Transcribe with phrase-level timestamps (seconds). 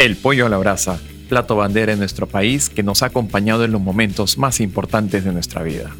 [0.00, 3.72] El pollo a la brasa, plato bandera en nuestro país que nos ha acompañado en
[3.72, 5.94] los momentos más importantes de nuestra vida.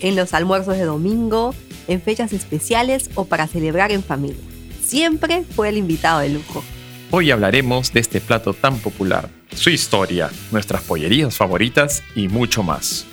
[0.00, 1.54] En los almuerzos de domingo,
[1.88, 4.36] en fechas especiales o para celebrar en familia.
[4.82, 6.62] Siempre fue el invitado de lujo.
[7.10, 13.06] Hoy hablaremos de este plato tan popular, su historia, nuestras pollerías favoritas y mucho más.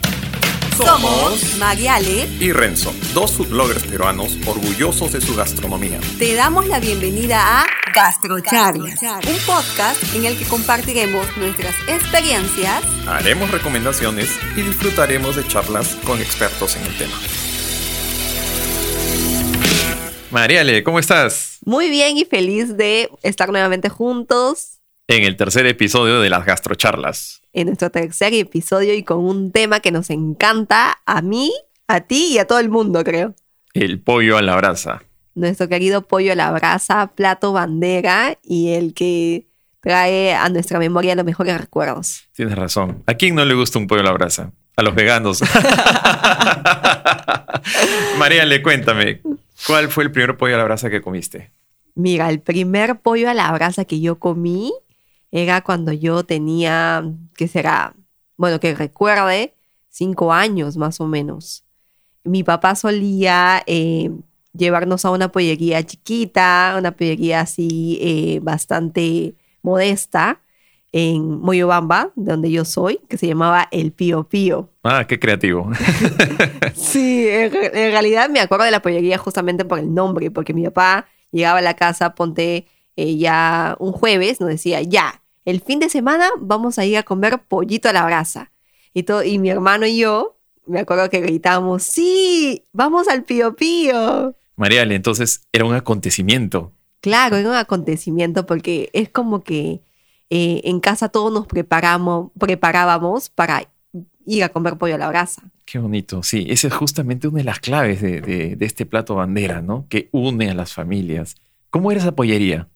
[0.78, 5.98] Somos Mariale y Renzo, dos foodbloggers peruanos orgullosos de su gastronomía.
[6.18, 13.50] Te damos la bienvenida a Gastrocharlas, un podcast en el que compartiremos nuestras experiencias, haremos
[13.50, 17.14] recomendaciones y disfrutaremos de charlas con expertos en el tema.
[20.30, 21.58] Mariale, ¿cómo estás?
[21.64, 27.37] Muy bien y feliz de estar nuevamente juntos en el tercer episodio de las gastrocharlas.
[27.52, 31.52] En nuestro tercer episodio y con un tema que nos encanta a mí,
[31.86, 33.34] a ti y a todo el mundo, creo.
[33.74, 35.02] El pollo a la brasa.
[35.34, 39.46] Nuestro querido pollo a la brasa, plato bandera y el que
[39.80, 42.28] trae a nuestra memoria los mejores recuerdos.
[42.34, 43.02] Tienes razón.
[43.06, 44.52] ¿A quién no le gusta un pollo a la brasa?
[44.76, 45.42] A los veganos.
[48.18, 49.22] María, le cuéntame,
[49.66, 51.52] ¿cuál fue el primer pollo a la brasa que comiste?
[51.94, 54.72] Mira, el primer pollo a la brasa que yo comí
[55.30, 57.04] era cuando yo tenía,
[57.36, 57.94] ¿qué será?
[58.36, 59.54] Bueno, que recuerde,
[59.88, 61.64] cinco años más o menos.
[62.24, 64.10] Mi papá solía eh,
[64.52, 70.40] llevarnos a una pollería chiquita, una pollería así eh, bastante modesta
[70.92, 74.70] en Moyobamba, donde yo soy, que se llamaba El Pío Pío.
[74.82, 75.70] Ah, qué creativo.
[76.74, 81.06] sí, en, realidad me acuerdo de la pollería justamente por el nombre, porque mi papá
[81.30, 82.66] llegaba a la casa, ponte
[83.00, 87.04] eh, ya un jueves, nos decía, ya, el fin de semana vamos a ir a
[87.04, 88.50] comer pollito a la brasa.
[88.92, 93.54] Y, todo, y mi hermano y yo, me acuerdo que gritábamos, sí, vamos al pío
[93.54, 94.34] pío.
[94.56, 96.72] Mariale, entonces era un acontecimiento.
[97.00, 99.80] Claro, era un acontecimiento porque es como que
[100.28, 103.70] eh, en casa todos nos preparamos, preparábamos para
[104.26, 105.42] ir a comer pollo a la brasa.
[105.64, 109.62] Qué bonito, sí, esa es justamente una de las claves de, de este plato bandera,
[109.62, 109.86] ¿no?
[109.88, 111.36] Que une a las familias.
[111.70, 112.66] ¿Cómo era esa pollería?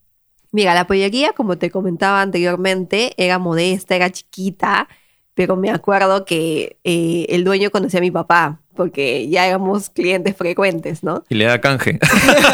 [0.53, 4.87] Mira, la pollería, como te comentaba anteriormente, era modesta, era chiquita,
[5.33, 10.35] pero me acuerdo que eh, el dueño conocía a mi papá, porque ya éramos clientes
[10.35, 11.23] frecuentes, ¿no?
[11.27, 11.97] Y le da canje.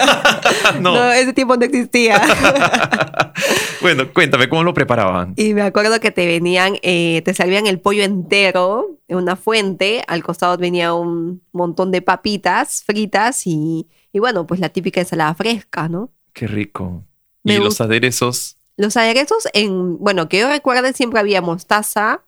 [0.80, 1.12] no.
[1.12, 2.22] ese tiempo no existía.
[3.82, 5.34] bueno, cuéntame, ¿cómo lo preparaban?
[5.36, 10.06] Y me acuerdo que te venían, eh, te servían el pollo entero en una fuente,
[10.08, 15.34] al costado venía un montón de papitas fritas y, y bueno, pues la típica ensalada
[15.34, 16.12] fresca, ¿no?
[16.32, 17.04] Qué rico.
[17.44, 18.58] ¿Y los aderezos?
[18.78, 22.24] Los aderezos, en, bueno, que yo recuerde, siempre había mostaza,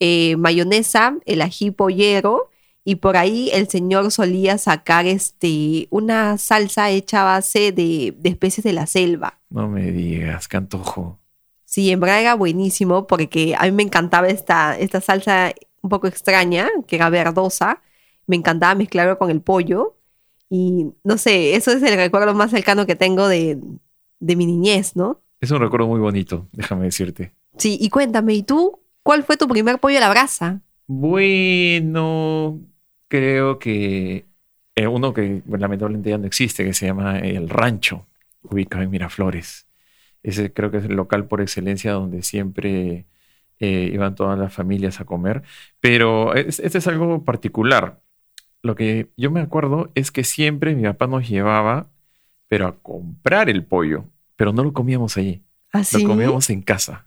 [0.00, 2.50] eh, mayonesa, el ají pollero,
[2.84, 8.28] y por ahí el señor solía sacar este, una salsa hecha a base de, de
[8.28, 9.40] especies de la selva.
[9.48, 11.18] No me digas, qué antojo.
[11.64, 16.06] Sí, en verdad era buenísimo porque a mí me encantaba esta, esta salsa un poco
[16.06, 17.82] extraña, que era verdosa.
[18.26, 19.96] Me encantaba mezclarlo con el pollo.
[20.50, 23.58] Y no sé, eso es el recuerdo más cercano que tengo de,
[24.24, 25.22] de mi niñez, ¿no?
[25.40, 27.34] Es un recuerdo muy bonito, déjame decirte.
[27.58, 28.80] Sí, y cuéntame, ¿y tú?
[29.02, 30.62] ¿Cuál fue tu primer pollo a la brasa?
[30.86, 32.60] Bueno,
[33.08, 34.26] creo que
[34.74, 38.06] eh, uno que lamentablemente ya no existe, que se llama El Rancho,
[38.42, 39.66] ubicado en Miraflores.
[40.22, 43.06] Ese creo que es el local por excelencia donde siempre
[43.60, 45.42] eh, iban todas las familias a comer.
[45.80, 48.00] Pero este es algo particular.
[48.62, 51.90] Lo que yo me acuerdo es que siempre mi papá nos llevaba,
[52.48, 55.42] pero a comprar el pollo pero no lo comíamos allí.
[55.72, 57.06] ¿Ah, lo comíamos en casa.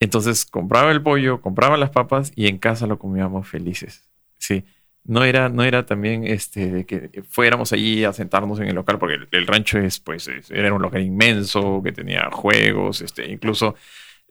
[0.00, 4.08] Entonces compraba el pollo, compraba las papas y en casa lo comíamos felices.
[4.38, 4.64] Sí.
[5.04, 8.98] No era, no era también este, de que fuéramos allí a sentarnos en el local,
[8.98, 13.76] porque el, rancho es, pues, era un local inmenso que tenía juegos, este, incluso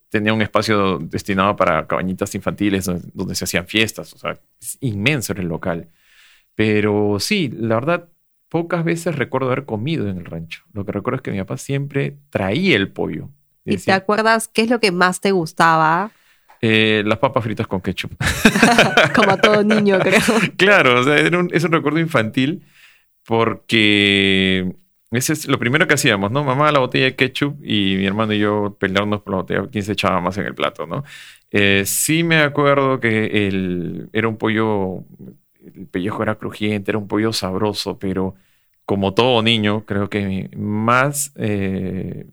[0.10, 4.14] tenía un espacio destinado para cabañitas infantiles donde, donde se hacían fiestas.
[4.14, 5.90] O sea, es inmenso era el local.
[6.56, 8.10] Pero sí, la verdad,
[8.50, 10.64] pocas veces recuerdo haber comido en el rancho.
[10.74, 13.30] Lo que recuerdo es que mi papá siempre traía el pollo.
[13.64, 16.12] ¿Y, te acuerdas qué es lo que más te gustaba?
[16.62, 18.12] Eh, las papas fritas con ketchup.
[19.16, 20.22] Como a todo niño, creo.
[20.58, 22.66] claro, o sea, es un recuerdo infantil
[23.26, 24.76] porque
[25.12, 26.44] ese es lo primero que hacíamos, ¿no?
[26.44, 29.84] Mamá la botella de ketchup y mi hermano y yo pelearnos por la botella, quién
[29.84, 31.04] se echaba más en el plato, ¿no?
[31.52, 35.04] Eh, sí me acuerdo que el, era un pollo
[35.64, 38.36] el pellejo era crujiente, era un pollo sabroso, pero
[38.86, 42.26] como todo niño, creo que más eh,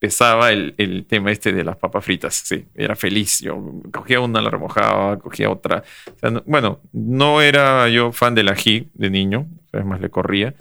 [0.00, 2.34] pesaba el, tema este de las papas fritas.
[2.34, 3.40] Sí, era feliz.
[3.40, 5.82] Yo cogía una, la remojaba, cogía otra.
[6.46, 10.54] bueno, no era yo fan del ají de niño, además le corría.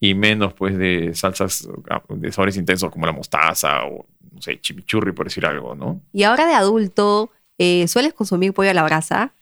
[0.00, 4.60] y menos pues de salsas ah, de sabores intensos como la mostaza o, no sé,
[4.60, 6.00] chimichurri, por decir algo, ¿no?
[6.12, 9.34] Y ahora de adulto, eh, ¿sueles consumir pollo a la brasa?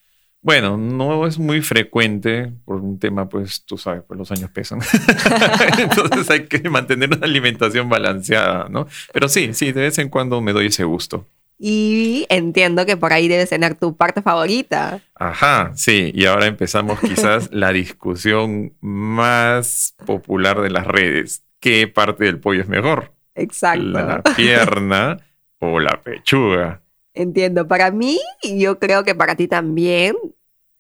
[0.47, 4.79] Bueno, no es muy frecuente por un tema, pues tú sabes, pues los años pesan.
[5.77, 8.87] Entonces hay que mantener una alimentación balanceada, ¿no?
[9.13, 11.27] Pero sí, sí, de vez en cuando me doy ese gusto.
[11.59, 15.01] Y entiendo que por ahí debes tener tu parte favorita.
[15.17, 16.13] Ajá, sí.
[16.15, 21.43] Y ahora empezamos quizás la discusión más popular de las redes.
[21.59, 23.15] ¿Qué parte del pollo es mejor?
[23.35, 23.83] Exacto.
[23.83, 25.17] ¿La pierna
[25.59, 26.83] o la pechuga?
[27.17, 27.67] Entiendo.
[27.67, 30.15] Para mí, y yo creo que para ti también,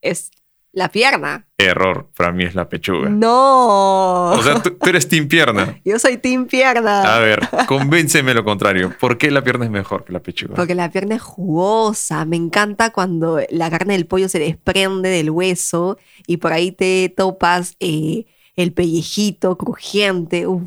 [0.02, 0.30] es
[0.72, 1.46] la pierna.
[1.58, 3.08] Error, para mí es la pechuga.
[3.08, 4.32] No.
[4.32, 5.80] O sea, tú, tú eres team pierna.
[5.86, 7.16] Yo soy team pierna.
[7.16, 8.92] A ver, convénceme lo contrario.
[9.00, 10.54] ¿Por qué la pierna es mejor que la pechuga?
[10.54, 12.26] Porque la pierna es jugosa.
[12.26, 15.96] Me encanta cuando la carne del pollo se desprende del hueso
[16.26, 20.46] y por ahí te topas eh, el pellejito crujiente.
[20.46, 20.62] Uf.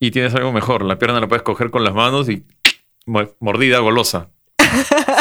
[0.00, 0.84] Y tienes algo mejor.
[0.84, 2.44] La pierna la puedes coger con las manos y
[3.06, 4.28] mo- mordida golosa.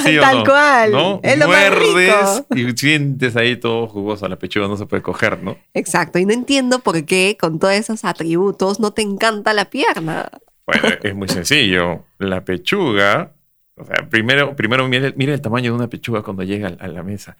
[0.03, 0.43] ¿Sí o Tal no?
[0.45, 0.91] cual.
[0.91, 1.19] ¿No?
[1.23, 2.45] Es lo más rico.
[2.55, 4.27] y sientes ahí todo jugoso.
[4.27, 5.57] La pechuga no se puede coger, ¿no?
[5.73, 6.19] Exacto.
[6.19, 10.29] Y no entiendo por qué con todos esos atributos no te encanta la pierna.
[10.65, 12.05] Bueno, es muy sencillo.
[12.19, 13.33] La pechuga,
[13.75, 17.03] o sea, primero, primero mira, mira el tamaño de una pechuga cuando llega a la
[17.03, 17.37] mesa.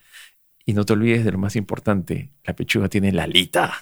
[0.65, 3.73] Y no te olvides de lo más importante, la pechuga tiene la alita.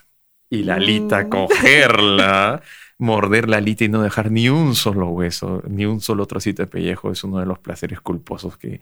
[0.50, 1.30] Y la alita, Mm.
[1.30, 2.62] cogerla,
[3.02, 6.68] morder la alita y no dejar ni un solo hueso, ni un solo trocito de
[6.68, 8.80] pellejo, es uno de los placeres culposos que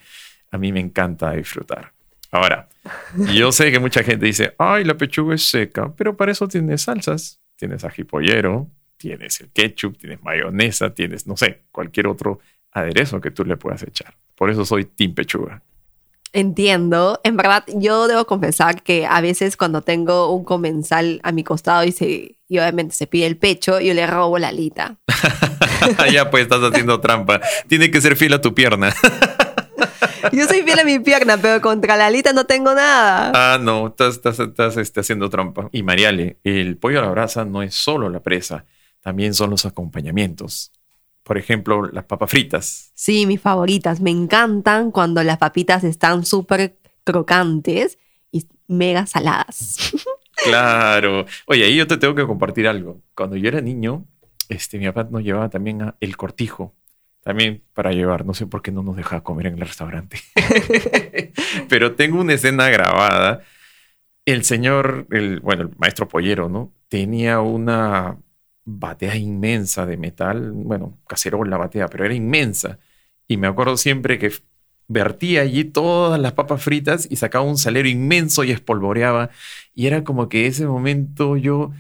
[0.52, 1.94] a mí me encanta disfrutar.
[2.30, 2.68] Ahora,
[3.34, 6.82] yo sé que mucha gente dice, ay, la pechuga es seca, pero para eso tienes
[6.82, 7.40] salsas.
[7.56, 12.40] Tienes ají pollero, tienes el ketchup, tienes mayonesa, tienes, no sé, cualquier otro
[12.72, 14.14] aderezo que tú le puedas echar.
[14.36, 15.64] Por eso soy Team Pechuga.
[16.34, 17.20] Entiendo.
[17.24, 21.84] En verdad, yo debo confesar que a veces cuando tengo un comensal a mi costado
[21.84, 24.98] y, se, y obviamente se pide el pecho, yo le robo la alita.
[26.14, 27.42] ya pues estás haciendo trampa.
[27.68, 28.94] Tiene que ser fiel a tu pierna.
[30.34, 33.32] Yo soy fiel a mi pierna, pero contra la alita no tengo nada.
[33.34, 35.70] ah, no, estás, estás, estás, este, haciendo trampa.
[35.72, 38.66] Y Mariale, el pollo a la brasa no es solo la presa,
[39.02, 40.72] también son los acompañamientos.
[41.30, 42.92] Por ejemplo, las papas fritas.
[42.96, 44.02] Sí, mis favoritas.
[44.02, 48.00] Me encantan cuando las papitas están súper crocantes
[48.32, 49.94] y mega saladas.
[50.44, 51.26] Claro.
[51.46, 53.04] Oye, ahí yo te tengo que compartir algo.
[53.14, 54.06] Cuando yo era niño,
[54.48, 56.74] este, mi papá nos llevaba también a el cortijo.
[57.22, 58.26] También para llevar.
[58.26, 60.18] No sé por qué no nos dejaba comer en el restaurante.
[61.70, 63.42] Pero tengo una escena grabada.
[64.26, 66.74] El señor, el, bueno, el maestro pollero, ¿no?
[66.88, 68.18] Tenía una
[68.78, 70.52] batea inmensa de metal.
[70.54, 72.80] Bueno, cacerola batea, pero era inmensa.
[73.28, 74.32] Y me acuerdo siempre que
[74.88, 79.30] vertía allí todas las papas fritas y sacaba un salero inmenso y espolvoreaba.
[79.74, 81.72] Y era como que ese momento yo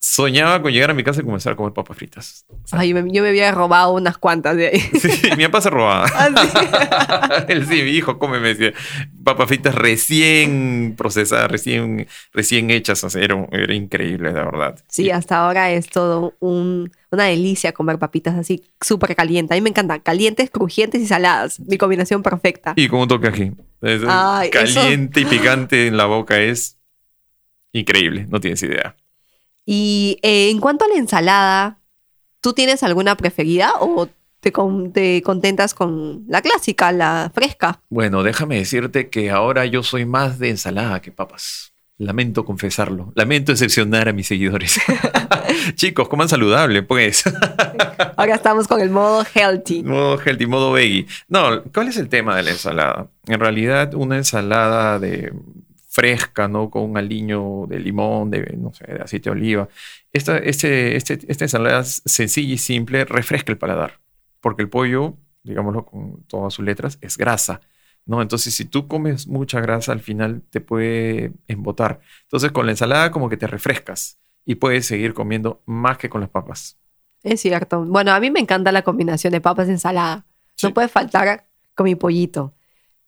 [0.00, 2.46] soñaba con llegar a mi casa y comenzar a comer papas fritas.
[2.70, 4.78] Ay, yo me había robado unas cuantas de ahí.
[4.80, 6.06] Sí, mi papá se robaba.
[6.14, 8.72] Ah, Él sí, mi hijo come, me decía,
[9.24, 13.02] papas fritas recién procesadas, recién, recién hechas.
[13.02, 14.78] O sea, era, era increíble, la verdad.
[14.88, 19.52] Sí, hasta ahora es todo un- una delicia comer papitas así súper calientes.
[19.52, 21.58] A mí me encantan calientes, crujientes y saladas.
[21.60, 22.74] Mi combinación perfecta.
[22.76, 23.52] Y con un toque ají.
[24.08, 26.76] Ay, caliente y picante en la boca es
[27.72, 28.94] increíble, no tienes idea.
[29.70, 31.78] Y eh, en cuanto a la ensalada,
[32.40, 34.08] ¿tú tienes alguna preferida o
[34.40, 37.82] te, con- te contentas con la clásica, la fresca?
[37.90, 41.74] Bueno, déjame decirte que ahora yo soy más de ensalada que papas.
[41.98, 43.12] Lamento confesarlo.
[43.14, 44.80] Lamento decepcionar a mis seguidores.
[45.74, 47.24] Chicos, coman saludable, pues.
[48.16, 49.82] Ahora estamos con el modo healthy.
[49.82, 51.06] modo healthy, modo veggie.
[51.28, 53.08] No, ¿cuál es el tema de la ensalada?
[53.26, 55.32] En realidad, una ensalada de
[55.98, 56.70] fresca, ¿no?
[56.70, 59.68] Con un aliño de limón, de, no sé, de aceite de oliva.
[60.12, 63.98] Esta, este, este- esta ensalada sencilla y simple refresca el paladar.
[64.40, 67.60] Porque el pollo, digámoslo con todas sus letras, es grasa.
[68.06, 68.22] ¿no?
[68.22, 72.00] Entonces, si tú comes mucha grasa, al final te puede embotar.
[72.22, 76.20] Entonces, con la ensalada como que te refrescas y puedes seguir comiendo más que con
[76.22, 76.78] las papas.
[77.22, 77.84] Es cierto.
[77.84, 80.24] Bueno, a mí me encanta la combinación de papas y ensalada.
[80.62, 82.54] No puede faltar con mi pollito.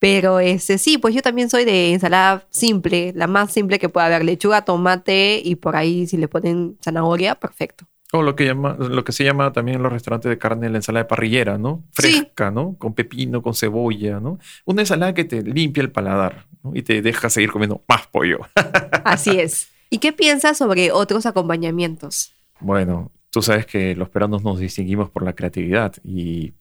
[0.00, 4.07] Pero ese sí, pues yo también soy de ensalada simple, la más simple que pueda
[4.07, 4.25] haber.
[4.25, 7.87] Lechuga, tomate y por ahí si le ponen zanahoria, perfecto.
[8.12, 10.78] O lo que, llama, lo que se llama también en los restaurantes de carne la
[10.78, 11.85] ensalada de parrillera, ¿no?
[11.92, 12.12] Sí.
[12.12, 12.76] Fresca, ¿no?
[12.76, 14.38] Con pepino, con cebolla, ¿no?
[14.64, 16.73] Una ensalada que te limpia el paladar ¿no?
[16.75, 18.40] y te deja seguir comiendo más pollo.
[19.04, 19.69] Así es.
[19.90, 22.33] ¿Y qué piensas sobre otros acompañamientos?
[22.59, 26.54] Bueno, tú sabes que los peruanos nos distinguimos por la creatividad y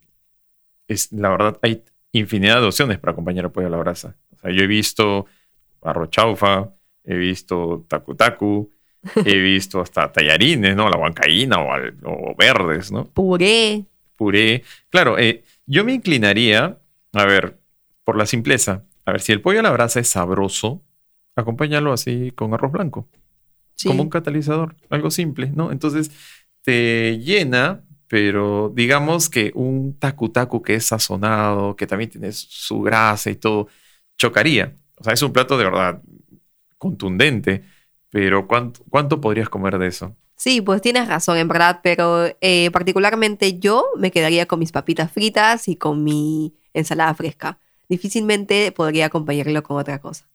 [0.87, 4.15] es, la verdad hay infinidad de opciones para acompañar el pollo a la brasa.
[4.35, 5.25] O sea, yo he visto
[5.81, 6.69] arroz chaufa,
[7.03, 8.71] he visto tacu tacu,
[9.25, 10.89] He visto hasta tallarines, ¿no?
[10.89, 13.05] La huancaína o, al- o verdes, ¿no?
[13.05, 13.85] Puré.
[14.17, 14.63] Puré.
[14.89, 16.77] Claro, eh, yo me inclinaría,
[17.13, 17.57] a ver,
[18.03, 18.83] por la simpleza.
[19.05, 20.81] A ver, si el pollo a la brasa es sabroso,
[21.37, 23.07] acompáñalo así con arroz blanco.
[23.75, 23.87] Sí.
[23.87, 25.71] como un catalizador, algo simple, ¿no?
[25.71, 26.11] Entonces
[26.63, 32.81] te llena, pero digamos que un tacu tacu que es sazonado, que también tiene su
[32.81, 33.67] grasa y todo,
[34.17, 34.73] chocaría.
[34.97, 36.01] O sea, es un plato de verdad
[36.79, 37.63] contundente,
[38.09, 40.15] pero ¿cuánto, cuánto podrías comer de eso?
[40.35, 45.11] Sí, pues tienes razón, en verdad, pero eh, particularmente yo me quedaría con mis papitas
[45.11, 47.59] fritas y con mi ensalada fresca.
[47.89, 50.27] Difícilmente podría acompañarlo con otra cosa.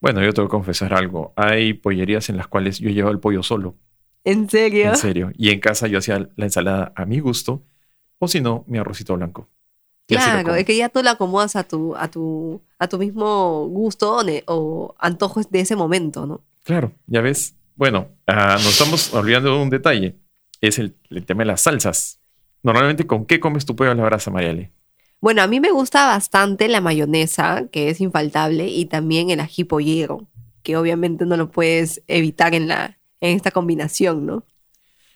[0.00, 1.32] Bueno, yo tengo que confesar algo.
[1.36, 3.76] Hay pollerías en las cuales yo llevo el pollo solo,
[4.24, 4.90] ¿En serio?
[4.90, 5.32] en serio.
[5.36, 7.64] Y en casa yo hacía la ensalada a mi gusto,
[8.18, 9.48] o si no, mi arrocito blanco.
[10.06, 14.16] Claro, es que ya tú la acomodas a tu, a tu, a tu mismo gusto
[14.16, 16.42] o, o antojos de ese momento, ¿no?
[16.64, 17.54] Claro, ya ves.
[17.76, 20.16] Bueno, ah, nos estamos olvidando de un detalle.
[20.60, 22.20] Es el, el tema de las salsas.
[22.62, 24.72] Normalmente, ¿con qué comes tu pollo a la brasa, Mariale?
[25.20, 29.64] Bueno, a mí me gusta bastante la mayonesa, que es infaltable, y también el ají
[29.64, 30.28] pollero,
[30.62, 34.44] que obviamente no lo puedes evitar en, la, en esta combinación, ¿no?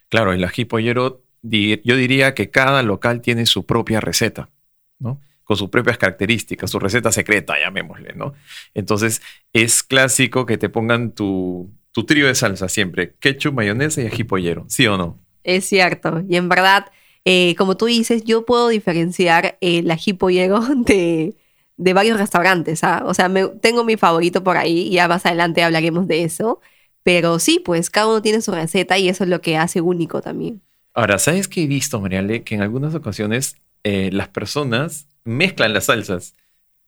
[0.08, 4.50] Claro, el ají pollero, yo diría que cada local tiene su propia receta,
[4.98, 5.20] ¿no?
[5.44, 8.32] Con sus propias características, su receta secreta, llamémosle, ¿no?
[8.74, 9.20] Entonces,
[9.52, 14.24] es clásico que te pongan tu, tu trío de salsa siempre: ketchup, mayonesa y ají
[14.24, 15.20] pollero, ¿sí o no?
[15.42, 16.22] Es cierto.
[16.28, 16.86] Y en verdad,
[17.24, 21.36] eh, como tú dices, yo puedo diferenciar el ají pollero de,
[21.76, 22.82] de varios restaurantes.
[22.84, 23.02] ¿ah?
[23.06, 24.90] O sea, me- tengo mi favorito por ahí.
[24.90, 26.60] Ya más adelante hablaremos de eso.
[27.04, 30.20] Pero sí, pues cada uno tiene su receta y eso es lo que hace único
[30.20, 30.60] también.
[30.94, 32.42] Ahora, ¿sabes qué he visto, Mariale?
[32.42, 36.34] Que en algunas ocasiones eh, las personas mezclan las salsas.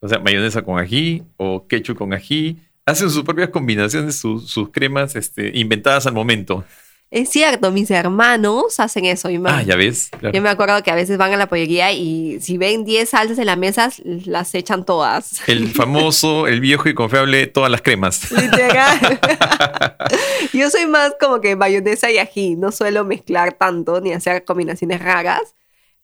[0.00, 2.56] O sea, mayonesa con ají o ketchup con ají.
[2.86, 6.64] Hacen sus propias combinaciones, sus, sus cremas este, inventadas al momento.
[7.10, 9.30] Es cierto, mis hermanos hacen eso.
[9.30, 10.10] Yo me, Ah, ya ves.
[10.18, 10.34] Claro.
[10.34, 13.38] yo me acuerdo que a veces van a la pollería y si ven 10 salsas
[13.38, 15.48] en la mesa, las echan todas.
[15.48, 18.30] El famoso, el viejo y confiable, todas las cremas.
[18.32, 19.20] Literal.
[20.52, 22.56] Yo soy más como que mayonesa y ají.
[22.56, 25.54] No suelo mezclar tanto ni hacer combinaciones raras.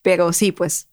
[0.02, 0.88] Pero sí, pues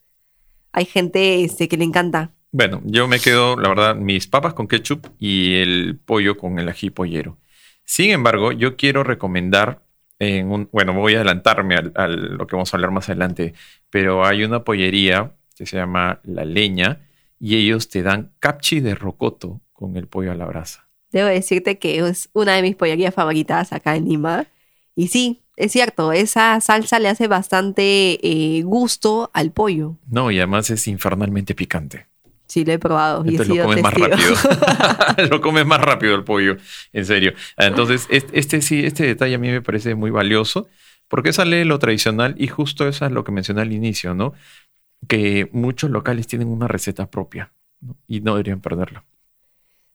[0.71, 2.31] hay gente este, que le encanta.
[2.51, 6.67] Bueno, yo me quedo, la verdad, mis papas con ketchup y el pollo con el
[6.67, 7.37] ají pollero.
[7.85, 9.83] Sin embargo, yo quiero recomendar
[10.19, 13.53] en un, bueno, voy a adelantarme a lo que vamos a hablar más adelante,
[13.89, 16.99] pero hay una pollería que se llama La Leña
[17.39, 20.89] y ellos te dan capchi de rocoto con el pollo a la brasa.
[21.11, 24.45] Debo decirte que es una de mis pollerías favoritas acá en Lima.
[24.95, 29.97] Y sí, es cierto, esa salsa le hace bastante eh, gusto al pollo.
[30.07, 32.08] No, y además es infernalmente picante.
[32.49, 33.23] Sí, lo he probado.
[33.23, 34.17] y he Entonces lo comes más rápido.
[35.29, 36.57] lo comes más rápido el pollo,
[36.91, 37.33] en serio.
[37.57, 40.67] Entonces, este, este sí, este detalle a mí me parece muy valioso
[41.07, 44.33] porque sale lo tradicional y justo eso es lo que mencioné al inicio, ¿no?
[45.07, 47.51] Que muchos locales tienen una receta propia
[47.81, 47.95] ¿no?
[48.07, 49.03] y no deberían perderla.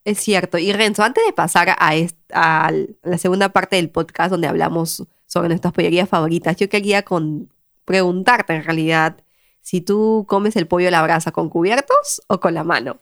[0.05, 0.57] Es cierto.
[0.59, 2.71] Y Renzo, antes de pasar a, est- a
[3.03, 7.49] la segunda parte del podcast donde hablamos sobre nuestras pollerías favoritas, yo quería con,
[7.85, 9.17] preguntarte en realidad
[9.65, 13.01] si tú comes el pollo a la brasa con cubiertos o con la mano.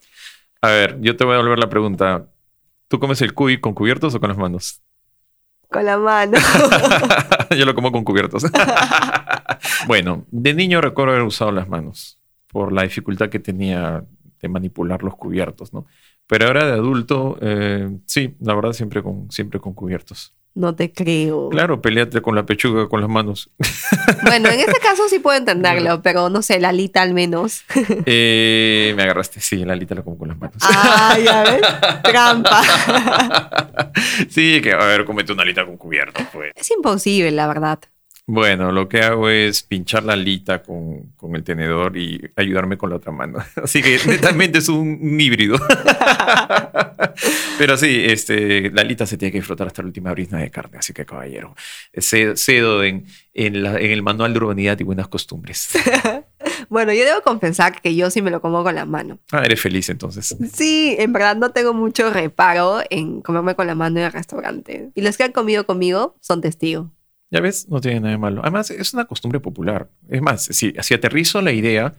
[0.61, 2.28] A ver, yo te voy a volver la pregunta.
[2.87, 4.81] ¿Tú comes el cuy con cubiertos o con las manos?
[5.69, 6.38] Con la mano.
[7.59, 8.45] yo lo como con cubiertos.
[9.88, 14.04] bueno, de niño recuerdo haber usado las manos por la dificultad que tenía
[14.40, 15.87] de manipular los cubiertos, ¿no?
[16.26, 20.35] Pero ahora de adulto, eh, sí, la verdad siempre con, siempre con cubiertos.
[20.55, 21.49] no te creo.
[21.50, 23.50] Claro, peleate con la pechuga con las manos.
[24.25, 27.64] Bueno, en este caso sí puedo entenderlo, pero no sé, la alita al menos.
[28.07, 30.57] Eh, me agarraste, sí, la alita la como con las manos.
[30.62, 31.61] Ah, ya ves.
[32.02, 32.62] Trampa.
[34.31, 36.52] sí, que a ver, comete una alita con cubiertos, pues.
[36.55, 37.79] Es imposible, la verdad.
[38.26, 42.91] Bueno, lo que hago es pinchar la alita con, con el tenedor y ayudarme con
[42.91, 43.38] la otra mano.
[43.62, 45.57] Así que netamente es un, un híbrido.
[47.59, 50.79] Pero sí, este, la alita se tiene que disfrutar hasta la última brizna de carne.
[50.79, 51.55] Así que, caballero,
[52.00, 55.69] cedo en, en, la- en el manual de urbanidad y buenas costumbres.
[56.69, 59.19] Bueno, yo debo confesar que yo sí me lo como con la mano.
[59.33, 60.35] Ah, eres feliz entonces.
[60.55, 64.91] Sí, en verdad no tengo mucho reparo en comerme con la mano en el restaurante.
[64.95, 66.87] Y los que han comido conmigo son testigos.
[67.33, 68.43] Ya ves, no tiene nada de malo.
[68.43, 69.89] Además, es una costumbre popular.
[70.09, 71.95] Es más, si, si aterrizo la idea,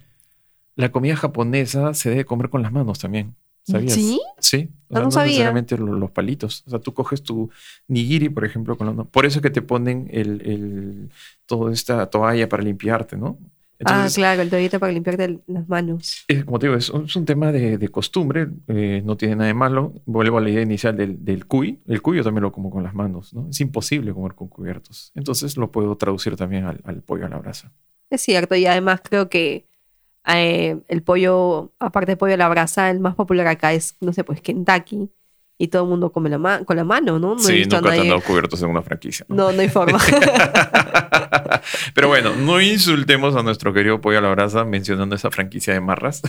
[0.75, 3.35] la comida japonesa se debe comer con las manos también.
[3.63, 3.93] ¿Sabías?
[3.93, 4.21] ¿Sí?
[4.39, 4.69] Sí.
[4.89, 5.27] O Ah, no sabía.
[5.31, 6.63] necesariamente lo- los, palitos.
[6.67, 7.49] O sea, tú coges tu
[7.87, 9.09] nigiri, por ejemplo, con la mano.
[9.09, 11.09] Por eso es que te ponen el, el-
[11.47, 13.39] toda esta toalla para limpiarte, ¿no?
[13.79, 16.25] Entonces, ah, claro, el toallita para limpiarte las manos.
[16.27, 19.35] es, como te digo, es un, es un tema de, de costumbre, eh, no tiene
[19.35, 19.93] nada de malo.
[20.05, 21.81] Vuelvo a la idea inicial del, del cuy.
[21.87, 23.49] El cuy yo también lo como con las manos, ¿no?
[23.49, 25.11] Es imposible comer con cubiertos.
[25.15, 27.73] Entonces lo puedo traducir también al, al pollo a la brasa.
[28.09, 29.65] Es cierto, y además creo que
[30.27, 34.13] eh, el pollo, aparte de pollo a la brasa, el más popular acá es, no
[34.13, 35.09] sé, pues Kentucky.
[35.57, 37.35] Y todo el mundo come la ma- con la mano, ¿no?
[37.35, 39.25] No sí, nunca te han nadie- dado cubiertos en una franquicia.
[39.29, 39.35] ¿no?
[39.35, 39.99] No, no hay forma.
[41.93, 45.79] Pero bueno, no insultemos a nuestro querido pollo a la brasa mencionando esa franquicia de
[45.79, 46.21] marras.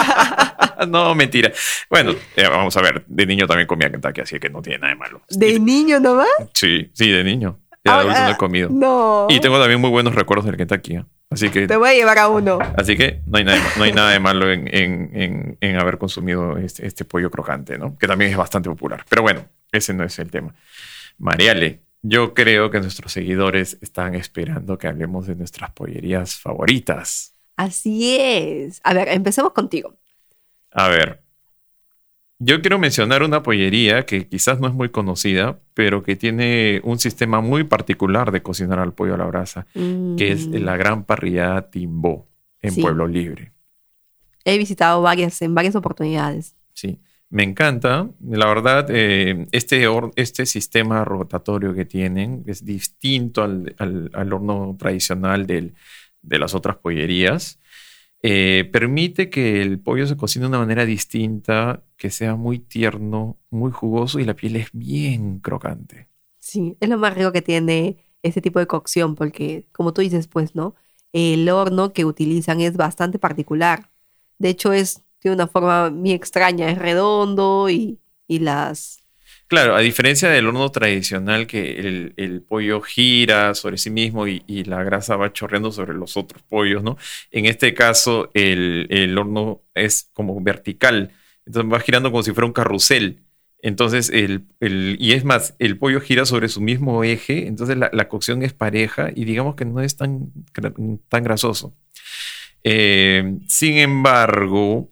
[0.88, 1.52] no, mentira.
[1.88, 4.92] Bueno, eh, vamos a ver, de niño también comía Kentucky, así que no tiene nada
[4.94, 5.22] de malo.
[5.28, 6.26] ¿De niño nomás?
[6.54, 7.58] Sí, sí, de niño.
[7.84, 8.68] De Ah, adulto no ah, he comido.
[8.70, 9.26] No.
[9.30, 10.96] Y tengo también muy buenos recuerdos del Kentucky.
[10.96, 11.04] ¿eh?
[11.30, 12.58] Así que, Te voy a llevar a uno.
[12.76, 15.76] así que no, hay nada, de- no hay nada de malo en, en- en- en
[15.76, 17.96] haber consumido este, este pollo crocante, ¿no?
[17.96, 19.04] Que también es bastante popular.
[19.08, 20.54] Pero bueno, ese no es el tema.
[21.18, 27.34] Mariale, yo creo que nuestros seguidores están esperando que hablemos de nuestras pollerías favoritas.
[27.56, 28.80] Así es.
[28.82, 29.96] A ver, empecemos contigo.
[30.72, 31.22] A ver,
[32.42, 36.98] yo quiero mencionar una pollería que quizás no es muy conocida, pero que tiene un
[36.98, 41.04] sistema muy particular de cocinar al pollo a la brasa, que es Mm, la gran
[41.04, 42.26] parrillada Timbó
[42.62, 42.80] en Sí.
[42.80, 43.52] Pueblo Libre.
[44.44, 46.56] He visitado varias, en varias oportunidades.
[46.72, 48.08] Sí, me encanta.
[48.26, 54.76] La verdad, eh, este, este sistema rotatorio que tienen es distinto al, al- al horno
[54.78, 55.74] tradicional del-
[56.22, 57.58] de las otras pollerías.
[58.22, 63.38] Eh, permite que el pollo se cocine de una manera distinta, que sea muy tierno,
[63.50, 66.08] muy jugoso y la piel es bien crocante.
[66.38, 70.26] Sí, es lo más rico que tiene este tipo de cocción, porque como tú dices,
[70.28, 70.74] pues, ¿no?
[71.12, 73.90] El horno que utilizan es bastante particular.
[74.38, 78.99] De hecho, es, tiene una forma muy extraña, es redondo y, y las...
[79.50, 84.44] Claro, a diferencia del horno tradicional que el, el pollo gira sobre sí mismo y,
[84.46, 86.96] y la grasa va chorreando sobre los otros pollos, ¿no?
[87.32, 91.10] En este caso, el, el horno es como vertical,
[91.44, 93.24] entonces va girando como si fuera un carrusel.
[93.60, 97.90] Entonces, el, el- y es más, el pollo gira sobre su mismo eje, entonces la,
[97.92, 100.32] la cocción es pareja y digamos que no es tan,
[101.08, 101.74] tan grasoso.
[102.62, 104.90] Eh, sin embargo,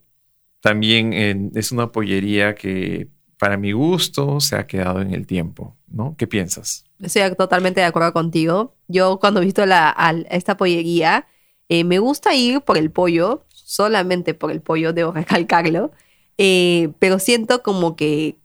[0.61, 1.13] también
[1.55, 3.09] es una pollería que
[3.39, 6.17] para mi gusto se ha quedado en el tiempo, ¿no?
[6.19, 6.85] ¿Qué piensas?
[7.01, 8.75] Estoy totalmente de acuerdo contigo.
[8.89, 11.27] Yo cuando he visto la, al- esta pollería,
[11.69, 15.93] eh, me gusta ir por el pollo, solamente por el pollo, debo recalcarlo,
[16.39, 18.39] eh, pero siento como que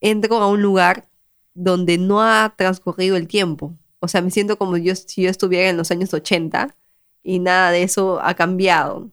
[0.00, 1.08] entro a un lugar
[1.54, 3.74] donde no ha transcurrido el tiempo.
[4.00, 6.76] O sea, me siento como yo, si yo estuviera en los años 80
[7.22, 9.10] y nada de eso ha cambiado.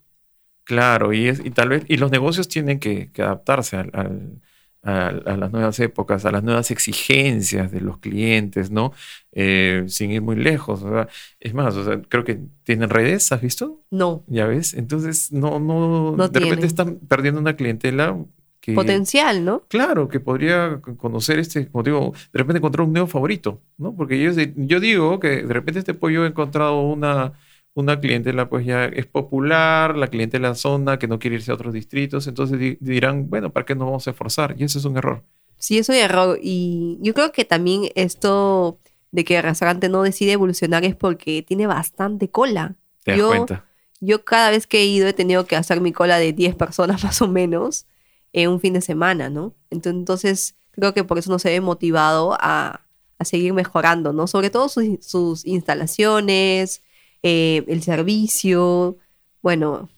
[0.63, 4.41] Claro, y, es, y tal vez, y los negocios tienen que, que adaptarse al- al-
[4.83, 8.93] a, las nuevas épocas, a las nuevas exigencias de los clientes, ¿no?
[9.31, 10.81] Eh, sin ir muy lejos.
[10.83, 11.07] o sea,
[11.39, 13.81] es más, o sea, creo que tienen redes, ¿has visto?
[13.91, 18.17] No, Ya ves, entonces no, no, No de repente están perdiendo una clientela
[18.59, 19.63] que, potencial, ¿no?
[19.67, 23.95] Claro, que podría conocer este, como digo, de repente encontrar un nuevo favorito, ¿no?
[23.95, 27.33] Porque yo, yo digo que de repente este pollo ha encontrado una,
[27.73, 31.51] una clientela, pues ya es popular, la clientela de la zona que no quiere irse
[31.51, 34.55] a otros distritos, entonces di- dirán, bueno, ¿para qué nos vamos a esforzar?
[34.57, 35.23] Y eso es un error.
[35.57, 36.39] Sí, es error.
[36.41, 38.79] Y yo creo que también esto
[39.11, 42.75] de que el restaurante no decide evolucionar es porque tiene bastante cola.
[43.03, 43.65] ¿Te das Yo- cuenta?
[44.03, 47.03] Yo cada vez que he ido he tenido que hacer mi cola de 10 personas
[47.03, 47.85] más o menos
[48.33, 49.53] en un fin de semana, ¿no?
[49.69, 52.81] Ento- Entonces creo que por eso no se ve motivado a,
[53.19, 54.25] a seguir mejorando, ¿no?
[54.25, 56.81] Sobre todo sus, sus instalaciones,
[57.23, 58.97] eh, el servicio,
[59.41, 59.89] bueno,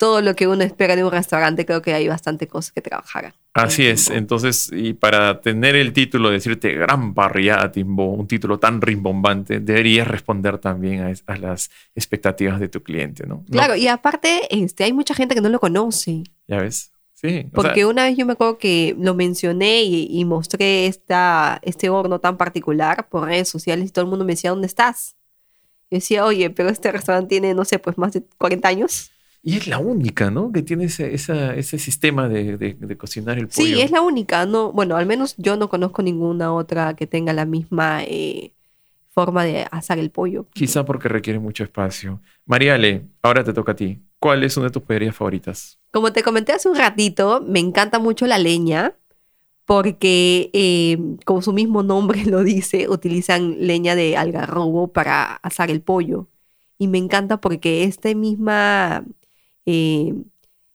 [0.00, 3.34] todo lo que uno espera de un restaurante, creo que hay bastante cosas que trabajar.
[3.52, 8.26] Así en es, entonces, y para tener el título de decirte gran parrillada Timbo, un
[8.26, 13.44] título tan rimbombante, deberías responder también a, las expectativas de tu cliente, ¿no?
[13.46, 16.22] No- Claro, y aparte, este, hay mucha gente que no lo conoce.
[16.48, 16.92] ¿Ya ves?
[17.12, 17.50] Sí.
[17.52, 21.90] Porque sea, una vez yo me acuerdo que lo mencioné y, y mostré esta, este
[21.90, 25.16] horno tan particular por redes sociales y todo el mundo me decía, ¿dónde estás?
[25.90, 29.10] Yo decía, oye, pero este restaurante tiene, no sé, pues más de 40 años.
[29.42, 30.52] Y es la única, ¿no?
[30.52, 33.66] Que tiene ese, esa- ese sistema de, de- de cocinar el pollo.
[33.76, 34.46] Sí, es la única.
[34.46, 38.52] No, bueno, al menos yo no conozco ninguna otra que tenga la misma eh,
[39.08, 40.46] forma de asar el pollo.
[40.52, 42.20] Quizá porque requiere mucho espacio.
[42.46, 44.00] Mariale, ahora te toca a ti.
[44.20, 45.78] ¿Cuál es una de tus pollerías favoritas?
[45.90, 48.94] Como te comenté hace un ratito, me encanta mucho la leña
[49.70, 55.80] porque, eh, como su mismo nombre lo dice, utilizan leña de algarrobo para asar el
[55.80, 56.26] pollo.
[56.76, 59.04] Y me encanta porque esta misma
[59.66, 60.12] eh,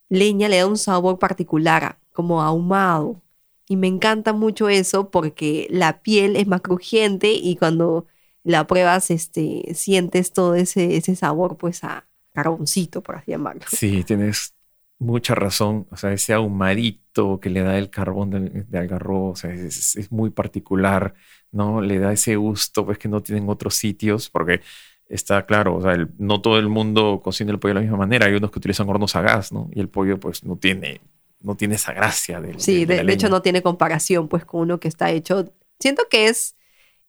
[0.08, 3.22] leña le da un sabor particular, como ahumado.
[3.68, 8.08] Y me encanta mucho eso porque la piel es más crujiente y cuando
[8.44, 13.64] la pruebas, este, sientes todo ese, sabor, pues, a, carboncito, por así llamarlo.
[13.68, 14.55] Sí, tienes
[15.00, 15.88] mucha razón.
[15.92, 19.96] O sea, ese ahumadito que le da el carbón de, de algarrobo, o sea, es,
[19.96, 21.14] es, muy particular,
[21.52, 21.82] ¿no?
[21.82, 24.62] Le da ese gusto, pues que no tienen otros sitios, porque
[25.08, 27.98] está claro, o sea, el, no todo el mundo cocina el pollo de la misma
[27.98, 28.26] manera.
[28.26, 29.70] Hay unos que utilizan hornos a gas, ¿no?
[29.74, 31.02] Y el pollo, pues, no tiene,
[31.42, 32.42] no tiene esa gracia.
[32.42, 35.54] De, sí, de, de, de hecho no tiene comparación, pues, con uno que está hecho.
[35.80, 36.56] Siento que es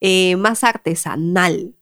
[0.01, 1.75] eh, más artesanal.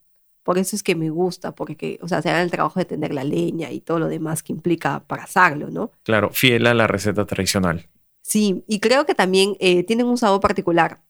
[0.45, 3.13] Por eso es que me gusta, porque, o sea, se haga el trabajo de tener
[3.13, 5.91] la leña y todo lo demás que implica para asarlo, ¿no?
[6.05, 7.89] Claro, fiel a la receta tradicional.
[8.21, 11.03] Sí, y creo que también eh, tienen un sabor particular.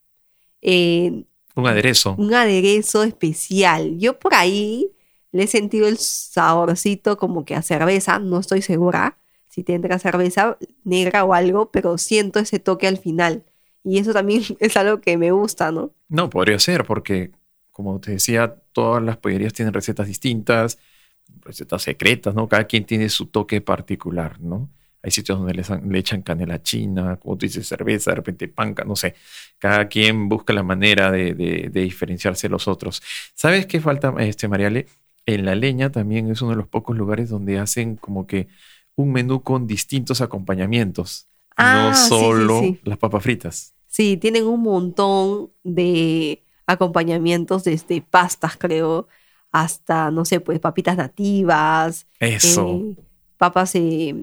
[0.63, 1.25] Eh,
[1.57, 2.15] un aderezo.
[2.17, 3.99] Un aderezo especial.
[3.99, 4.93] Yo por ahí
[5.33, 9.19] le he sentido el saborcito como que a cerveza, no estoy segura
[9.49, 13.45] si tendrá cerveza negra o algo, pero siento ese toque al final.
[13.85, 15.93] Y eso también es algo que me gusta, ¿no?
[16.09, 17.31] No, podría ser, porque
[17.75, 20.79] como te decía, todas las pollerías tienen recetas distintas,
[21.41, 22.49] recetas secretas, ¿no?
[22.49, 24.71] Cada quien tiene su toque particular, ¿no?
[25.03, 28.85] Hay sitios donde le, le, echan canela china, como tú dices, cerveza, de repente panca,
[28.85, 29.17] no sé.
[29.59, 33.03] Cada quien busca la manera de, de, de diferenciarse de los otros.
[33.35, 34.87] ¿Sabes qué falta, este, Mariale?
[35.27, 38.47] En la leña también es uno de los pocos lugares donde hacen como que
[38.95, 41.27] un menú con distintos acompañamientos.
[41.57, 42.81] Ah, no solo sí, sí, sí.
[42.85, 43.75] las papas fritas.
[43.89, 49.09] Sí, tienen un montón de acompañamientos desde pastas, creo,
[49.53, 52.07] hasta, no sé, pues papitas nativas.
[52.19, 52.69] Eso.
[52.69, 52.97] Eh,
[53.37, 54.15] papas eh,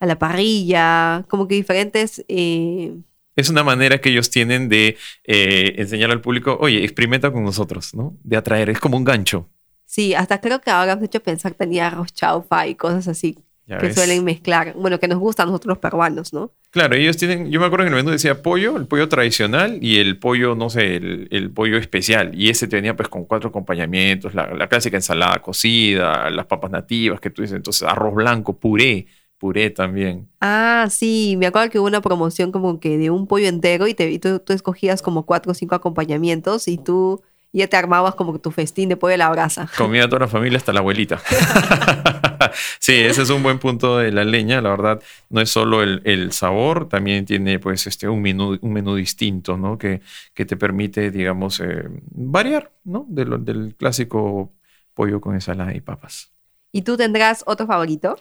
[0.00, 2.24] a la parrilla, como que diferentes...
[2.28, 2.94] Eh...
[3.36, 8.16] Es una manera que ellos tienen de enseñar al público, oye, experimenta con nosotros, ¿no?
[8.24, 9.48] De atraer, es como un gancho.
[9.84, 13.38] Sí, hasta creo que ahora has hecho pensar que tenía arroz chaufa y cosas así
[13.68, 13.94] Ya que ves.
[13.94, 14.72] suelen mezclar.
[14.76, 16.52] Bueno, que nos gustan a nosotros los peruanos, ¿no?
[16.70, 19.78] Claro, ellos tienen, yo me acuerdo que en el menú decía pollo, el pollo tradicional
[19.82, 22.30] y el pollo, no sé, el, el pollo especial.
[22.34, 27.20] Y ese tenía pues con cuatro acompañamientos, la, la, clásica ensalada cocida, las papas nativas
[27.20, 30.28] que tú dices, entonces arroz blanco, puré, puré también.
[30.40, 33.92] Ah, sí, me acuerdo que hubo una promoción como que de un pollo entero y,
[33.92, 38.14] te, y tú, tú, escogías como cuatro o cinco acompañamientos y tú ya te armabas
[38.14, 39.68] como tu festín de pollo a la brasa.
[39.76, 41.18] Comía toda la familia hasta la abuelita.
[42.78, 45.02] sí, ese es un buen punto de la leña, la verdad.
[45.30, 49.56] No es solo el, el sabor, también tiene pues este un menú, un menú distinto,
[49.56, 49.78] ¿no?
[49.78, 50.02] Que,
[50.34, 53.06] que te permite, digamos, eh, variar, ¿no?
[53.08, 54.52] De lo, del clásico
[54.94, 56.32] pollo con ensalada y papas.
[56.72, 58.18] ¿Y tú tendrás otro favorito?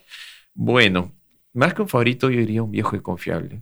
[0.54, 1.12] Bueno,
[1.54, 3.62] más que un favorito, yo diría un viejo y confiable.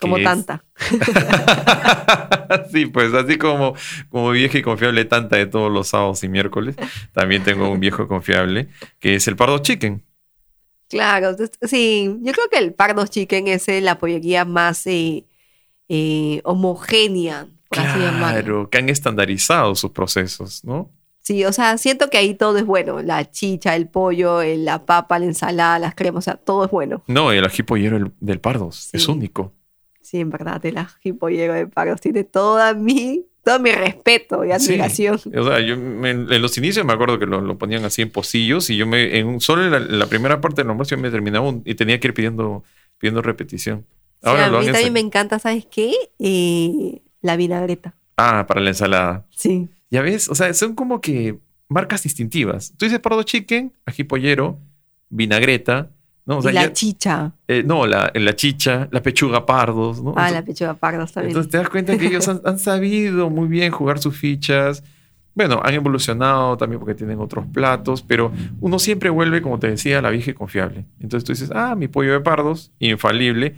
[0.00, 0.64] Como tanta.
[2.72, 3.74] sí, pues así como,
[4.10, 6.76] como viejo y confiable tanta de todos los sábados y miércoles,
[7.12, 10.04] también tengo un viejo confiable que es el Pardo Chicken.
[10.88, 15.24] Claro, sí, yo creo que el Pardo Chicken es la pollería más eh,
[15.88, 18.70] eh, homogénea, por claro, así llamarlo.
[18.70, 20.90] que han estandarizado sus procesos, ¿no?
[21.28, 23.02] Sí, o sea, siento que ahí todo es bueno.
[23.02, 26.70] La chicha, el pollo, el, la papa, la ensalada, las cremas, o sea, todo es
[26.70, 27.02] bueno.
[27.06, 28.96] No, el ají pollero del Pardos sí.
[28.96, 29.52] es único.
[30.08, 34.52] Sí, en verdad, el ají pollero de Pardos tiene toda mi, todo mi respeto y
[34.52, 35.18] admiración.
[35.18, 35.28] Sí.
[35.36, 38.10] O sea, yo me, en los inicios me acuerdo que lo, lo, ponían así en
[38.10, 41.10] pocillos y yo me, en, solo en la, la primera parte del almuerzo yo me
[41.10, 42.64] terminaba un, y tenía que ir pidiendo,
[42.96, 43.84] pidiendo repetición.
[44.22, 45.92] Ahora sí, a mí también me encanta, ¿sabes qué?
[46.18, 47.94] Eh, la vinagreta.
[48.16, 49.26] Ah, para la ensalada.
[49.28, 49.68] Sí.
[49.90, 52.72] Ya ves, o sea, son como que marcas distintivas.
[52.78, 54.58] Tú dices pardo chicken, ají pollero,
[55.10, 55.90] vinagreta,
[56.28, 56.38] ¿no?
[56.38, 57.32] O sea, y la ya, chicha.
[57.48, 60.10] Eh, no, la, la, chicha, la pechuga pardos, ¿no?
[60.10, 61.30] Ah, entonces, la pechuga pardos también.
[61.30, 64.84] Entonces te das cuenta que ellos han, han, sabido muy bien jugar sus fichas.
[65.34, 70.00] Bueno, han evolucionado también porque tienen otros platos, pero uno siempre vuelve, como te decía,
[70.00, 70.84] a la vieja y confiable.
[71.00, 73.56] Entonces tú dices, ah, mi pollo de pardos, infalible.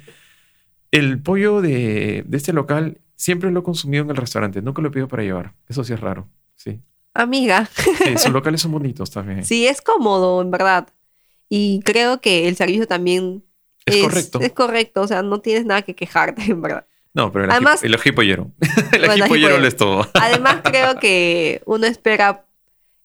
[0.92, 4.92] El pollo de, de este local siempre lo he consumido en el restaurante, nunca lo
[4.92, 5.54] pido para llevar.
[5.68, 6.80] Eso sí es raro, sí.
[7.14, 7.68] Amiga.
[7.74, 9.44] Sí, sus locales son bonitos también.
[9.44, 10.88] Sí, es cómodo, en verdad.
[11.50, 13.42] Y creo que el servicio también
[13.84, 14.40] es, es correcto.
[14.40, 16.86] Es correcto, o sea, no tienes nada que quejarte, en verdad.
[17.12, 18.52] No, pero el, Además, el ají pollero.
[18.92, 20.08] el bueno, ají pollero lo es todo.
[20.14, 22.46] Además, creo que uno espera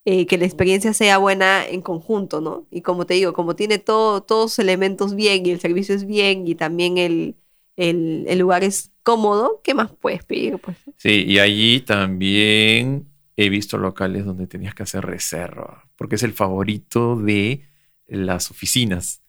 [0.04, 2.66] eh, que la experiencia sea buena en conjunto, ¿no?
[2.70, 6.06] Y como te digo, como tiene todo, todos los elementos bien y el servicio es
[6.06, 7.34] bien y también el,
[7.76, 10.58] el, el lugar es cómodo, ¿qué más puedes pedir?
[10.58, 10.76] Pues?
[10.96, 16.32] Sí, y allí también he visto locales donde tenías que hacer reserva, porque es el
[16.32, 17.64] favorito de
[18.08, 19.22] las oficinas.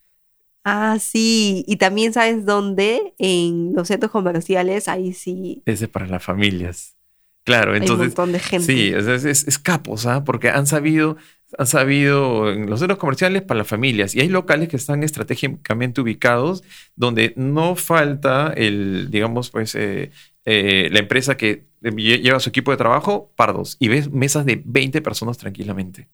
[0.64, 1.64] Ah, sí.
[1.66, 5.62] Y también sabes dónde, en los centros comerciales, ahí sí.
[5.64, 6.96] Ese para las familias.
[7.44, 7.94] Claro, entonces.
[7.94, 8.66] Hay un montón de gente.
[8.66, 10.24] Sí, es, es, es capos, ¿ah?
[10.24, 11.16] Porque han sabido,
[11.56, 14.14] han sabido en los centros comerciales para las familias.
[14.14, 16.62] Y hay locales que están estratégicamente ubicados
[16.94, 20.10] donde no falta el, digamos, pues, eh,
[20.44, 23.78] eh, la empresa que lleva su equipo de trabajo, pardos.
[23.78, 26.08] Y ves mesas de 20 personas tranquilamente.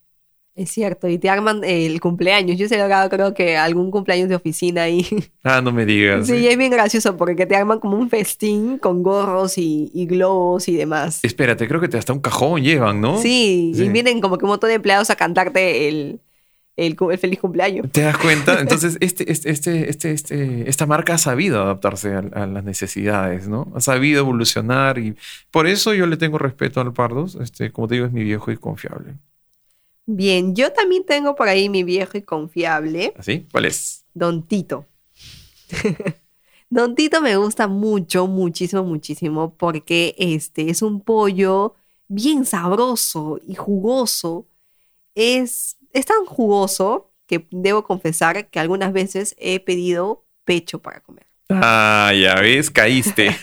[0.57, 2.57] Es cierto, y te arman el cumpleaños.
[2.57, 5.05] Yo he celebrado creo que algún cumpleaños de oficina ahí.
[5.43, 6.27] Ah, no me digas.
[6.27, 10.69] Sí, es bien gracioso porque te arman como un festín con gorros y, y globos
[10.69, 11.21] y demás.
[11.23, 13.19] Espérate, creo que te hasta un cajón llevan, ¿no?
[13.21, 13.85] Sí, Sí.
[13.85, 16.21] y vienen como que un montón de empleados a cantarte el,
[16.77, 17.91] el, el feliz cumpleaños.
[17.93, 18.59] ¿Te das cuenta?
[18.61, 23.47] Entonces, este, este, este, este, este- esta marca ha sabido adaptarse a, a las necesidades,
[23.49, 23.71] ¿no?
[23.75, 25.15] Ha sabido evolucionar y
[25.51, 27.35] por eso yo le tengo respeto al Pardos.
[27.41, 29.15] Este, como te digo, es mi viejo y confiable.
[30.07, 33.47] Bien, yo también tengo por ahí mi viejo y confiable, ¿Así?
[33.51, 34.05] ¿Cuál es?
[34.13, 34.87] Don Tito.
[36.71, 41.75] Don Tito me gusta mucho, muchísimo, muchísimo, porque este es un pollo
[42.09, 44.47] bien sabroso y jugoso.
[45.15, 51.27] Es, es tan jugoso que debo confesar que algunas veces he pedido pecho para comer.
[51.51, 53.31] Ah, ya ves, caíste.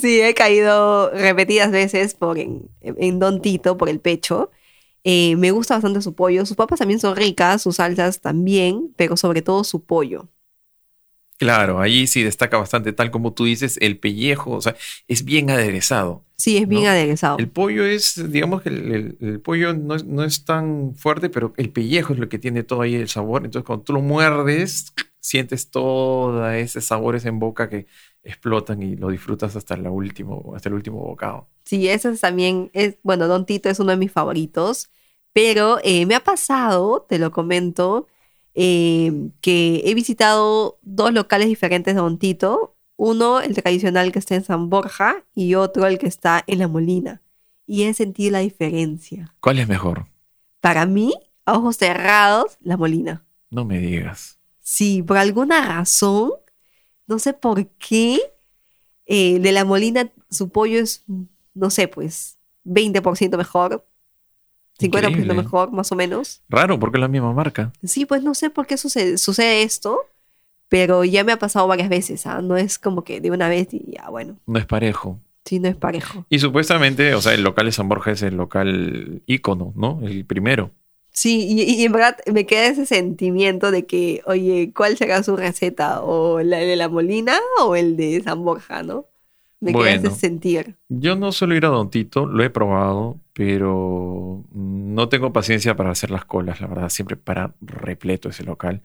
[0.00, 4.50] Sí, he caído repetidas veces por en, en Don Tito, por el pecho.
[5.04, 6.46] Eh, me gusta bastante su pollo.
[6.46, 10.28] Sus papas también son ricas, sus salsas también, pero sobre todo su pollo.
[11.38, 14.76] claro, ahí sí destaca bastante, tal como tú dices, el pellejo, o sea,
[15.08, 16.24] es bien aderezado.
[16.36, 16.90] Sí, es bien ¿No?
[16.90, 17.38] aderezado.
[17.38, 21.30] El pollo es, digamos que el, el- el pollo no es, no es tan fuerte,
[21.30, 23.44] pero el pellejo es lo que tiene todo ahí el sabor.
[23.44, 27.86] Entonces, cuando tú lo muerdes, sientes todos esos sabores en boca que
[28.24, 31.48] explotan y lo disfrutas hasta, la último, hasta el último bocado.
[31.64, 34.90] Sí, ese es también, es, bueno, Don Tito es uno de mis favoritos,
[35.32, 38.08] pero eh, me ha pasado, te lo comento,
[38.54, 44.34] eh, que he visitado dos locales diferentes de Don Tito, uno el tradicional que está
[44.34, 47.22] en San Borja y otro el que está en La Molina,
[47.64, 49.34] y he sentido la diferencia.
[49.40, 50.06] ¿Cuál es mejor?
[50.60, 51.14] Para mí,
[51.46, 53.24] a ojos cerrados, La Molina.
[53.50, 54.41] No me digas.
[54.62, 56.32] Sí, por alguna razón,
[57.06, 58.20] no sé por qué,
[59.06, 61.04] eh, de la Molina su pollo es,
[61.54, 63.84] no sé, pues 20% mejor,
[64.78, 65.34] 50% Increíble.
[65.34, 66.42] mejor, más o menos.
[66.48, 67.72] Raro, porque es la misma marca.
[67.84, 70.00] Sí, pues no sé por qué sucede, sucede esto,
[70.68, 72.40] pero ya me ha pasado varias veces, ¿ah?
[72.40, 75.18] No es como que de una vez y ya, bueno, No es parejo.
[75.44, 76.24] sí, no es parejo.
[76.30, 80.00] Y supuestamente, o sea, el local de San Borja es el local ícono, ¿no?
[80.04, 80.70] El primero.
[81.12, 85.36] Sí, y, y en verdad me queda ese sentimiento de que, oye, ¿cuál será su
[85.36, 86.02] receta?
[86.02, 89.06] ¿O la de la Molina o el de San Borja, no?
[89.60, 90.08] Me queda Bueno.
[90.08, 90.76] ese sentir.
[90.88, 95.90] Yo no suelo ir a Don Tito, lo he probado, pero no tengo paciencia para
[95.90, 98.82] hacer las colas, la verdad, siempre para repleto ese local.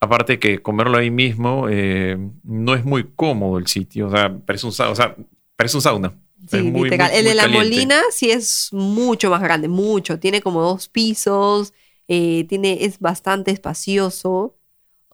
[0.00, 4.66] Aparte que comerlo ahí mismo eh, no es muy cómodo el sitio, o sea, parece
[4.66, 5.16] un, o sea,
[5.56, 6.14] parece un sauna.
[6.50, 7.10] Sí, muy- literal.
[7.10, 7.68] muy- el muy de la caliente.
[7.70, 10.18] Molina sí es mucho más grande, mucho.
[10.18, 11.72] Tiene como dos pisos,
[12.06, 14.54] eh, tiene, es bastante espacioso.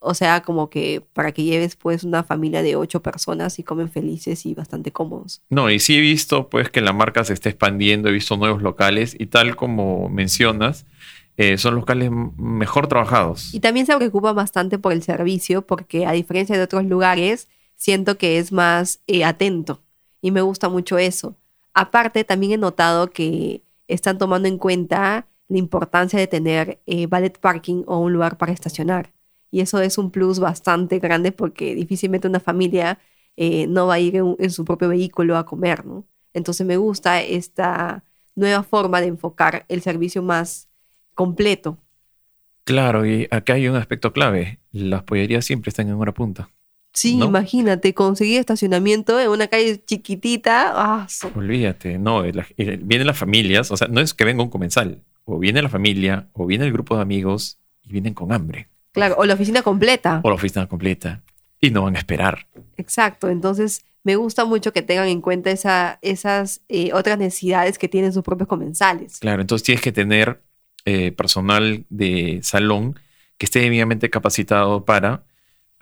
[0.06, 3.90] O sea, como que para que lleves pues una familia de ocho personas y comen
[3.90, 5.40] felices y bastante cómodos.
[5.48, 8.60] No, y sí he visto pues que la marca se está expandiendo, he visto nuevos
[8.60, 10.84] locales y tal como mencionas,
[11.38, 13.54] eh, son locales mejor trabajados.
[13.54, 18.18] Y también se preocupa bastante por el servicio porque a diferencia de otros lugares, siento
[18.18, 19.80] que es más eh, atento
[20.24, 21.36] y me gusta mucho eso.
[21.74, 27.38] Aparte, también he notado que están tomando en cuenta la importancia de tener eh, valet
[27.38, 29.12] parking o un lugar para estacionar.
[29.50, 32.98] Y eso es un plus bastante grande porque difícilmente una familia
[33.36, 36.06] eh, no va a ir en, su propio vehículo a comer, ¿no?
[36.32, 38.02] Entonces me gusta esta
[38.34, 40.70] nueva forma de enfocar el servicio más
[41.12, 41.76] completo.
[42.64, 46.48] Claro, y acá hay un aspecto clave, las pollerías siempre están en hora punta.
[46.94, 47.26] Sí, ¿No?
[47.26, 50.72] imagínate, conseguir estacionamiento en una calle chiquitita.
[50.74, 54.48] Ah, Olvídate, no, la- eh, vienen las familias, o sea, no es que venga un
[54.48, 58.68] comensal, o viene la familia, o viene el grupo de amigos y vienen con hambre,
[58.92, 60.20] Claro, o la oficina completa.
[60.22, 61.20] o la oficina completa,
[61.60, 62.46] y no van a esperar.
[62.76, 63.28] Exacto.
[63.28, 68.12] Entonces, me gusta mucho que tengan en cuenta esa, esas eh, otras necesidades que tienen
[68.12, 69.18] sus propios comensales.
[69.18, 70.40] Claro, entonces tienes que tener
[70.84, 72.98] eh, personal de salón
[73.38, 75.24] que esté debidamente capacitado para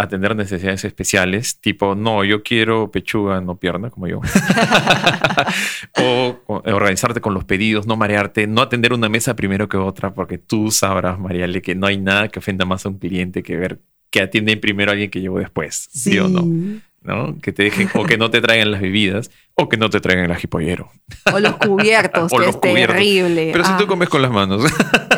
[0.02, 4.20] atender necesidades especiales, tipo, no, yo quiero pechuga, no pierna, como yo.
[6.00, 10.14] o o organizarte con los pedidos, no marearte, no atender una mesa primero que otra,
[10.14, 13.56] porque tú sabrás, Mariale, que no hay nada que ofenda más a un cliente que
[13.56, 16.44] ver que atiende primero a alguien que llegó después, ¿sí, o no?
[17.00, 17.36] ¿no?
[17.40, 20.26] Que te dejen, o que no te traigan las bebidas, o que no te traigan
[20.26, 20.90] el ajipollero.
[21.32, 22.96] O los cubiertos, O que los es cubiertos.
[22.96, 23.50] terrible.
[23.52, 24.62] Pero si Ah, tú comes con las manos.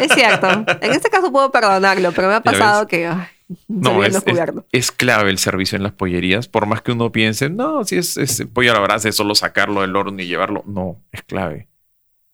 [0.01, 0.49] Es cierto.
[0.81, 3.27] En este caso puedo perdonarlo, pero me ha pasado que ay,
[3.69, 4.25] No, es, es-
[4.73, 8.17] es clave el servicio en las pollerías, por más que uno piense, no, si es,
[8.17, 10.63] es pollo a la brasa, es solo sacarlo del horno y llevarlo.
[10.67, 11.69] No, es clave.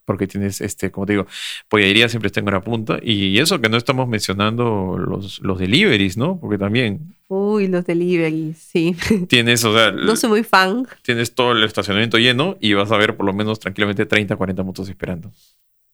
[0.05, 1.27] Porque tienes, este, como te digo,
[1.69, 2.99] pollería siempre está en hora punta.
[3.01, 6.39] Y eso que no estamos mencionando los, los deliveries, ¿no?
[6.41, 8.97] Porque también Uy, los deliveries, sí.
[9.29, 10.87] tienes, o sea, No soy muy fan.
[11.03, 14.63] tienes todo el estacionamiento lleno y vas a ver por lo menos tranquilamente 30, 40
[14.65, 15.31] motos esperando.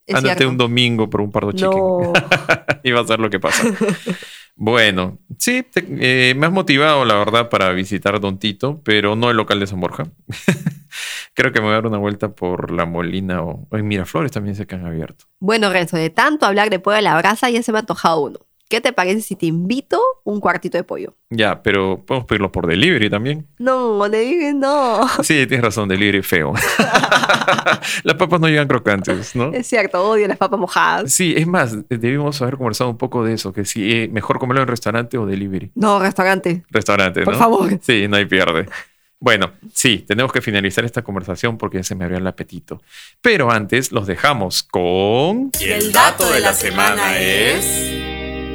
[0.07, 0.50] Es Ándate cierto.
[0.50, 1.70] un domingo por un pardo chicken.
[1.72, 2.12] No.
[2.85, 3.64] y va a ser lo que pasa.
[4.59, 9.37] bueno, sí, eh, me has motivado, la verdad, para visitar Don Tito, pero no el
[9.37, 10.05] local de San Borja.
[11.35, 14.57] Creo que me voy a dar una vuelta por La Molina o, en Miraflores también
[14.57, 15.27] sé que han abierto.
[15.40, 18.23] Bueno, Renzo, de tanto hablar de pollo a la brasa ya se me ha antojado
[18.23, 18.46] uno.
[18.68, 21.14] ¿Qué te parece si te invito un cuartito de pollo?
[21.31, 23.46] Ya, pero podemos pedirlo por delivery también.
[23.59, 25.07] No, le dije no.
[25.22, 26.52] Sí, tienes razón, delivery feo.
[28.02, 29.52] Las papas no llegan crocantes, ¿no?
[29.52, 31.12] Es cierto, odio las papas mojadas.
[31.12, 34.62] Sí, es más, debimos haber conversado un poco de eso, que si eh, mejor comerlo
[34.62, 35.70] en restaurante o delivery.
[35.74, 36.64] No, restaurante.
[36.70, 37.38] Restaurante, Por ¿no?
[37.38, 37.79] favor.
[37.83, 38.66] Sí, no hay pierde.
[39.20, 42.83] Bueno, sí, tenemos que finalizar esta conversación porque ya se me abrió el apetito.
[43.20, 45.50] Pero antes los dejamos con...
[45.61, 48.06] Y el dato de la semana es...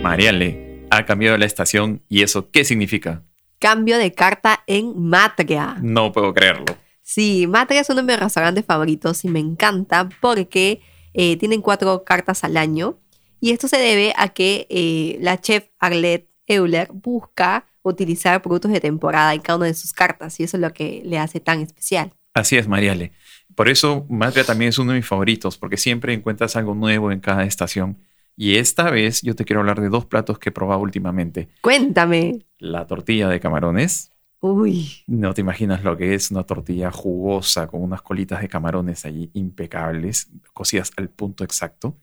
[0.02, 3.24] Mariale, ha cambiado la estación y eso, ¿qué significa?
[3.60, 5.78] Cambio de carta en Matria.
[5.82, 6.66] No puedo creerlo.
[7.04, 10.82] Sí, Matria es uno de mis restaurantes favoritos y me encanta porque
[11.14, 12.98] eh, tienen cuatro cartas al año.
[13.40, 18.80] Y esto se debe a que eh, la chef Arlette Euler busca utilizar productos de
[18.80, 21.62] temporada en cada una de sus cartas y eso es lo que le hace tan
[21.62, 22.12] especial.
[22.34, 23.12] Así es, Mariale.
[23.56, 27.20] Por eso Matria también es uno de mis favoritos, porque siempre encuentras algo nuevo en
[27.20, 27.98] cada estación.
[28.42, 31.50] Y esta vez yo te quiero hablar de dos platos que he probado últimamente.
[31.62, 32.48] Cuéntame.
[32.58, 34.14] La tortilla de camarones.
[34.40, 39.06] Uy, No te imaginas lo que es una tortilla jugosa con unas colitas de camarones
[39.06, 42.00] allí impecables, cocidas al punto exacto.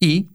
[0.00, 0.30] Y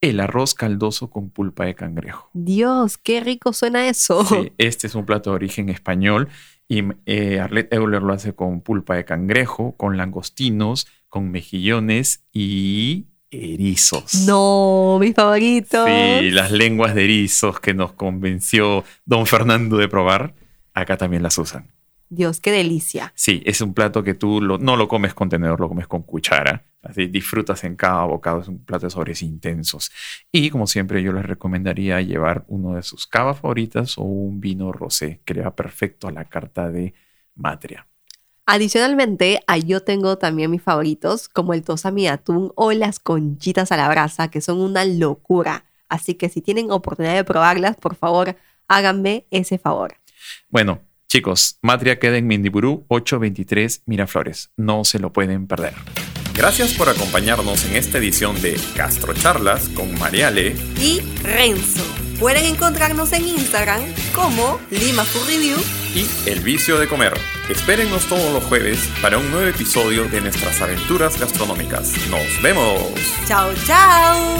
[0.00, 2.30] el arroz caldoso con pulpa de cangrejo.
[2.32, 4.24] Dios, qué rico suena eso.
[4.24, 6.30] Sí, este es un plato de origen español
[6.66, 13.07] y eh, Arlette Euler lo hace con pulpa de cangrejo, con langostinos, con mejillones y
[13.30, 14.24] erizos.
[14.26, 15.86] No, mis favoritos.
[15.88, 20.34] Sí, las lenguas de erizos que nos convenció don Fernando de probar,
[20.74, 21.70] acá también las usan.
[22.10, 23.12] Dios, qué delicia.
[23.14, 26.02] Sí, es un plato que tú lo- no lo comes con tenedor, lo comes con
[26.02, 26.64] cuchara.
[26.82, 29.90] Así disfrutas en cada bocado, es un plato de sabores intensos.
[30.32, 34.72] Y como siempre, yo les recomendaría llevar uno de sus cavas favoritas o un vino
[34.72, 36.94] rosé, que le va perfecto a la carta de
[37.34, 37.86] Matria.
[38.50, 43.90] Adicionalmente, yo tengo también mis favoritos, como el tosami atún o las conchitas a la
[43.90, 45.66] brasa, que son una locura.
[45.90, 49.96] Así que si tienen oportunidad de probarlas, por favor, háganme ese favor.
[50.48, 54.50] Bueno, chicos, Matria queda en Mindiburú 823 Miraflores.
[54.56, 55.74] No se lo pueden perder.
[56.38, 61.82] Gracias por acompañarnos en esta edición de Gastrocharlas con Mariale Y Renzo.
[62.20, 63.82] Pueden encontrarnos en Instagram
[64.14, 65.58] como Lima Food Review.
[65.96, 67.12] y El Vicio de Comer.
[67.48, 71.92] Espérennos todos los jueves para un nuevo episodio de nuestras aventuras gastronómicas.
[72.08, 72.84] ¡Nos vemos!
[73.26, 74.38] ¡Chao, chao!